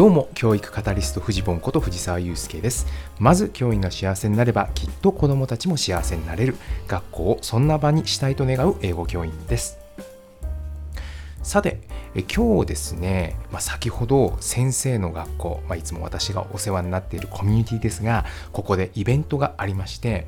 [0.00, 2.86] どうも教育カタリストフジボンこと藤沢祐介です。
[3.18, 6.56] まず教員が幸せになればきっと子どもたちも幸せになれる。
[6.88, 9.76] 学校をそんな場にしたいと願う英語教員です。
[11.42, 11.82] さて
[12.14, 20.26] え今日ですね、まあ、先ほど先生の学校、まあ、いつも私がお世話になっているコミュニティですがここでイベントがありまして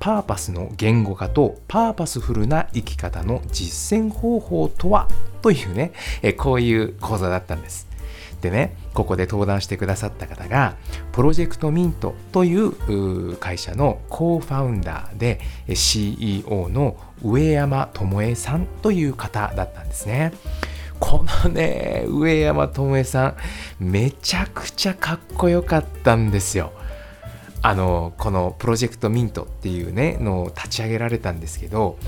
[0.00, 5.08] パーパスの言語化とパーパスフルな生き方の実践方法とは？
[5.40, 7.93] というねえこういう講座だったんです。
[8.40, 10.76] でねここで登壇してくださった方が
[11.12, 15.40] プロジェクトミントという会社のコーファウンダーで
[15.74, 20.32] CEO の上山智恵さんという方だったんですね。
[21.00, 23.34] このね上山智恵さ
[23.80, 26.72] んめちゃくちゃかっこよかったんですよ。
[27.62, 31.98] あのこのプロジェクトミントっていうねのを立ち上げられたんですけど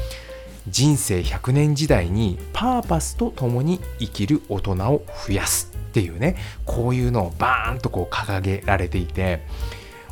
[0.68, 9.42] 人生100年時代にパーパスと共に生きる大人を増やすっていうねこういうのをバーンとこう掲げられていて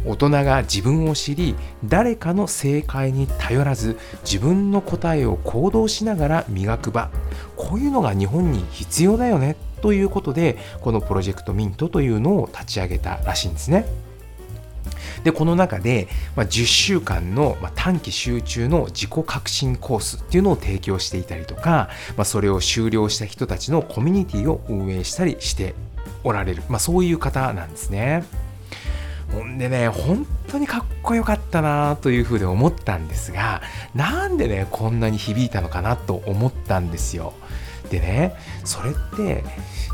[0.06, 7.10] 大人が自分を知り誰かの正解に頼らず自分の答えを行動しながら磨く場
[7.56, 13.86] こういうのが日本に必要だよねということでこのプロジェクトミントというのを立ち上げたらしいんですね。
[15.24, 25.74] でこの中で、まあ、10週間の、まあ、短期集中の自己革新コースっていうのを提供していたりとか、まあ、それを終了した人たちのコミュニティを運営したりして
[26.22, 28.24] おられる、まあ、そういう方なんですね。
[29.34, 33.62] ほんでね、本当にかっこよかったなというふうに思ったんですが、
[33.94, 37.34] なんでね、こんなに響いたのかなと思ったんですよ。
[37.90, 39.44] でね、それって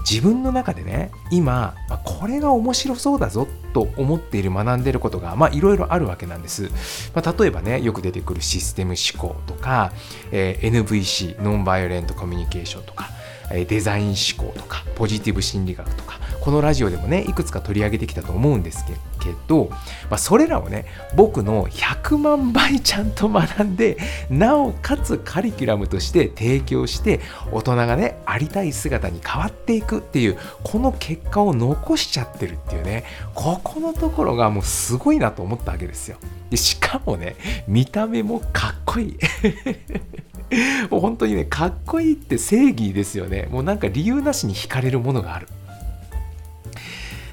[0.09, 1.75] 自分の中でね今
[2.05, 6.71] これが面白そうだぞと思っている学んでることがまあいろいろあるわけなんです、
[7.15, 9.93] まあ、例えばねよく出てくるシステム思考とか、
[10.33, 13.09] えー、NVC ノンバイオレントコミュニケーションとか
[13.51, 19.69] デザイン思考とかポジティブ心理学とかこのラジオでもねいくつか取り上げてきたと思うんですけけど、
[20.11, 23.97] まあ、それらをね僕の100万倍ちゃんと学んで
[24.29, 27.21] なおかつカリキュラムとして提供して
[27.53, 36.19] 大人がねありたい姿に変わっていくっていうこの結果を残しちゃってるっていうねここのところがもうすごいなと思ったわけですよ。
[36.51, 37.37] でしかもね
[37.69, 39.19] 見た目もかっこいい。
[40.91, 43.49] もう本当にねかっこいいって正義ですよね。
[43.51, 45.47] もうなんか理由なしに惹かれるものがある。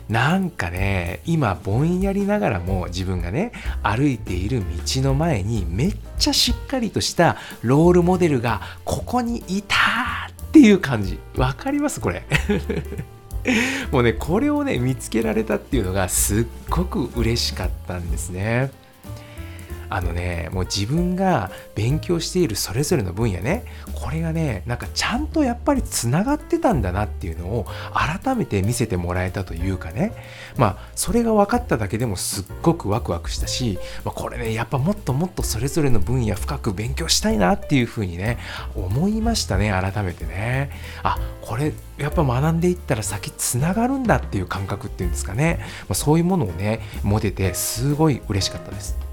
[0.09, 3.51] なんかね今ぼんやりながらも自分がね
[3.83, 9.75] 歩いている道の前にめっちゃしっかりとしたロールモデルがここにいた
[10.31, 12.23] っていう感じわかりますこれ？
[13.91, 18.71] もうねこれをね見つけられたっていうのがすっごく嬉しかったんですね。
[19.89, 30.13] あのねもう自分が勉強しているそれぞれの分野ねこれがねなんかちゃんとやっぱりつながってたんだなっていうのを改めて見せてもらえたというかね。
[30.57, 38.37] まあそれが分かっただけでもすっごくワクワクしたし、まあ、これねやっぱもっともっとそれぞれの分野深く勉強したいなっていうふうにね
[38.75, 40.71] 思いましたね改めてね。
[41.03, 49.06] あこれやっぱ学んでいったら先つながるんだっていう感覚っていうんですかね、まあ、そういうものをね持ててすごい嬉しかったです。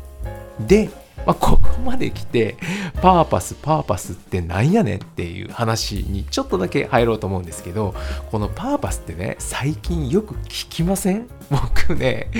[0.60, 0.90] で、
[1.26, 2.56] まあ、ここまで来て、
[3.00, 7.94] パーパス、パーパスってなんやねんっていう話にちょっとだけ入ろうと思うんですけど、
[8.30, 11.26] このパーパスってね、最近よく聞きません？
[11.50, 12.30] 僕ね、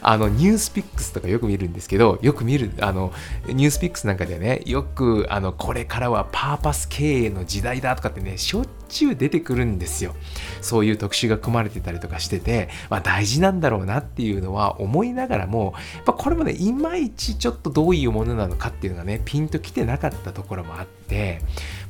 [0.00, 3.12] あの、ニュースピックスとかよく見るんですけど、よく見る、あの、
[3.46, 10.14] ニュースピックスなんかでね、よく、あの、これからはパーパス経営の時代だとかってね、しょっちゅう出てくるんですよ。
[10.60, 21.40] そういう特集が組まれてたりとかしてて、まあ大事なんだろうなっていうのは思いながらも、やっぱこれもね、いまいちちょっとどういうものなのかっていうのがね、ピンときてなかったところもあって、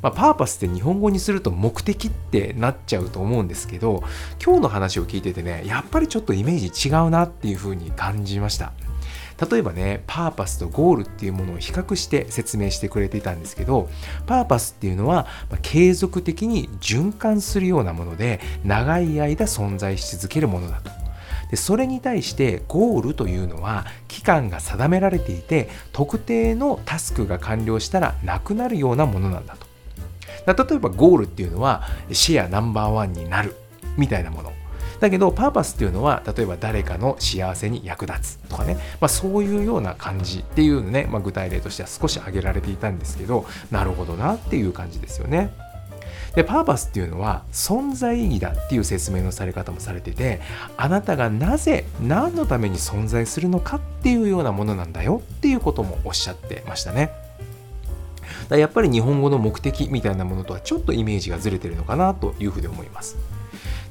[0.00, 4.02] まあ、パーパスって日本語にすると目的ってなっちゃうと思うんですけど、
[4.44, 8.72] 今日の話を聞いててね、やっぱりちょっとイメージ違うなっていう風に感じました。
[9.50, 13.88] 例えばねパーパスとゴールっていうものを比較して説明してくれていたんですけど
[14.26, 15.26] パーパスっていうのは、
[15.62, 20.90] 継続的に循環するようなもので長い間存在し続けるものだと。
[21.50, 29.66] でそれに対してゴールというのは期間が定められていて特定のタスクが完了したらなくなるようなものなんだと。
[30.46, 33.54] 例えばゴールっていうのはシェアナンバーワンになる
[33.96, 34.52] みたいなもの
[35.02, 45.52] だけどパーパスっていうのは例えば誰かの幸せに役立つとかね、まあ、そういうような感じっていうのね、まあ、具体例としては少し挙げられていたんですけどなるほどなっていう感じですよね。
[46.36, 50.40] でパーパスっていうのは存在意義だっていう説明のされ方もされてて
[50.76, 57.10] あなたがなぜ何のために存在するのかっていうようなものなんだよっていうこともおっしゃってましたね。
[58.48, 63.16] だやっぱり日本語の目的みたいなものとはちょっとイメージがずれてるのかなというふうに思います。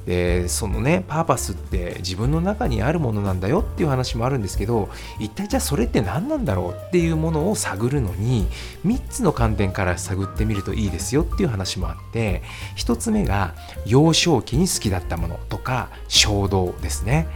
[0.06, 4.88] でそのねパーパスって自分の中にあるものなんだよっていう話もあるんですけど
[5.20, 8.46] 一体じゃあそれって何なんだろうっていうものを探るのに
[8.84, 12.42] 3つの観点から探ってみるといいですよっていう話もあって
[12.76, 13.54] 1つ目が
[13.86, 17.28] 幼少期に好きだったものとか衝動ですね。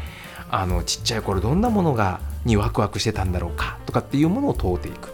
[0.48, 5.12] あのちっちゃい頃どんなものがにワクワクしてたんだろうかとかっていうものを問うていく。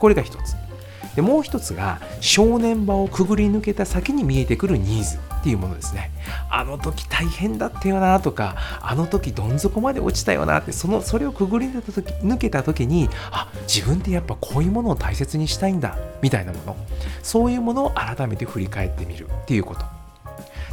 [0.00, 0.69] これが1つ。
[1.14, 6.10] でもう1つが正念場をくぐり抜けた先に見えてくるニーズっていうものですね。
[6.50, 16.76] あの時大変だったよなとかあの時どん底まで落ちたよなってそのそれをくぐり抜けた時抜けた時にあ自分ってやっぱこういうものを大切にしたいんだみたいなもの。
[17.22, 19.84] そういうものを改めて振り返ってみるっていうこと。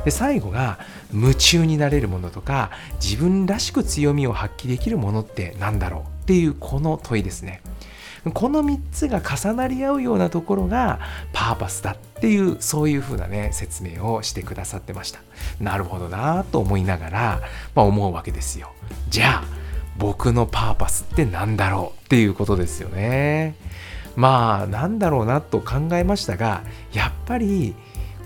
[0.05, 0.79] で最後が
[1.13, 7.61] 夢中になれるものとか自分らしく強みを発揮できるものって何だろうっていうこの問いですね。
[8.31, 10.99] この3つが重なり合うようなところが
[11.33, 15.19] パーパスだっていうそういうふうなね説明をしてくださってました。
[15.59, 17.41] なるほどなと思いながら、
[17.75, 18.71] まあ、思うわけですよ。
[19.09, 19.43] じゃあ
[19.97, 23.55] 僕のパーパスって何だろうっていうことですよね。
[24.15, 27.75] まあなんだろうなと考えましたがやっぱり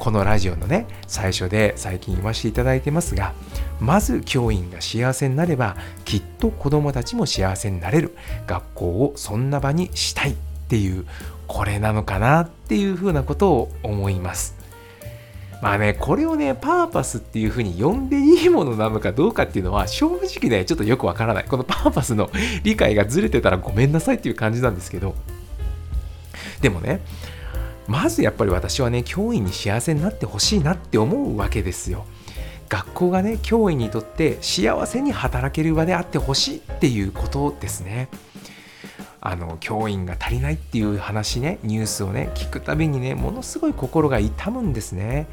[0.01, 3.35] このラジオのね最初で最近言わせていただいてますが
[3.79, 8.17] まず教員が幸せになればきっと子どもたちも幸せになれる。
[8.47, 10.31] 学校をそんな場にしたい。
[10.31, 10.33] っ
[10.71, 11.05] ていう
[11.47, 14.55] これなのかなっていうふうなことを思います。
[15.61, 21.43] まあねこれをねパーパスっていうふうに呼んでいいものなのかどうかっていうのは正直ねちょっとよくわからない。
[21.43, 22.31] このパーパスの
[22.63, 25.13] 理解がずれてたらごめんなさいっていう感じなんですけど。
[26.61, 27.01] でもね
[27.87, 32.05] まずやっぱり私はね教員に幸せになってほしいなって思うわけですよ。
[32.69, 38.07] 学校がね教員にとって幸せに働ける場であってほしいっていうことですね。
[39.19, 45.27] あの教員が足りないっていう話ねニュースをね聞くたびにねものすごい心が痛むんですね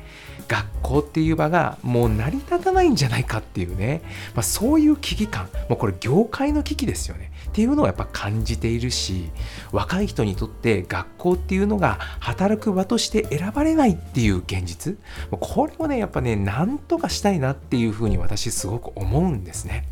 [0.48, 4.00] 学校っていう場がもう成り立たないんじゃないかっていうね、
[4.34, 5.48] まあ、そういう危機感。
[5.68, 7.30] もうこれ業界の危機ですよね。
[7.48, 9.30] っていうのをやっぱ感じているし
[9.72, 14.96] 若い人にとって学校っていうのが働く場として選ばれないっていう現実。
[15.30, 19.86] これをねやっぱねなんとかしたいなっていうふうに私すごく思うんですね。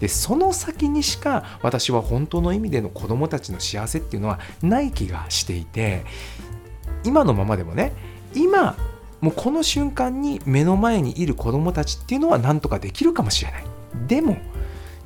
[0.00, 6.04] でその先にしか私は本当の意味での子どもたちの幸せっていうのはない気がしていて
[7.04, 7.92] 今のままでもね
[8.34, 8.76] 今
[9.24, 13.64] もうこの瞬間に目の前にいる子どもたちっていうのは何とかできるかもしれない
[14.06, 14.36] でも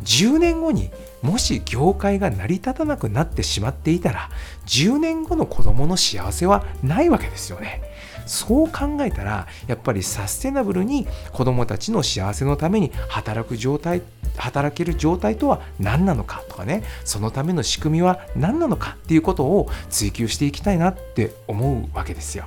[0.02, 0.90] 10年後に
[1.22, 4.28] もし業界が成り立たなくなってしまっていたら
[4.66, 7.80] 10年後の子どもの幸せはないわけですよね。
[8.26, 14.02] そう考えたらやっぱりサステナブルに子どもたちの幸せのために働く状態
[14.36, 22.44] 働ける状態とは何なのかとかねそのための仕組みは何なのかっていうことを追求していきたいなって思うわけですよ。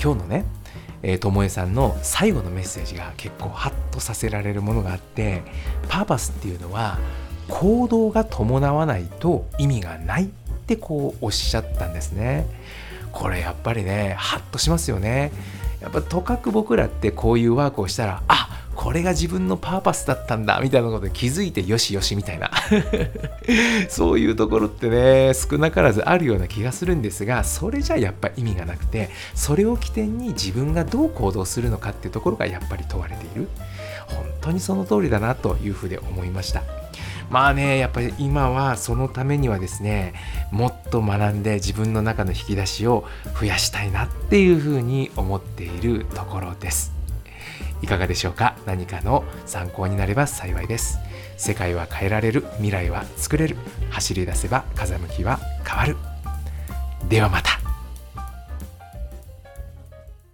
[0.00, 0.44] 今日のね
[1.02, 5.42] えー、ともえさんの最後のメッセージが結構ハッとさせられるものがあって
[5.88, 6.98] パーパスっていうのは
[7.48, 10.28] 行動が伴わないと意味がないっ
[10.66, 12.46] てこうおっしゃったんですね。
[13.12, 15.32] これやっぱりねハッとしますよね。
[15.80, 22.48] やっぱとかく僕らってこういうワークをしたらあこれが自分のパーパスだったんだみたいなことで気づいてよしよしみたいな。
[23.90, 33.48] そういうところってね少なからずあるような気がするんですがそれじゃやっぱ意味がなくてそれを起点に自分がどう行動するのかっていうところがやっぱり問われている。
[34.06, 36.62] 本当にその通りだなというふうで思いました。
[37.30, 40.14] まあねやっぱり今はそのためにはですね
[40.52, 43.04] もっと学んで自分の中の引き出しを
[43.38, 46.97] 増やしたいなっていうふうに思っているところです。
[47.82, 48.56] いかがでしょうか？
[48.66, 50.98] 何かの参考になれば幸いです。
[51.36, 52.44] 世界は変えられる。
[52.56, 53.56] 未来は作れる。
[53.90, 55.96] 走り出せば風向きは変わる。
[57.08, 57.57] ではまた。